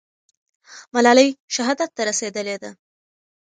[0.93, 2.71] ملالۍ شهادت ته رسېدلې ده.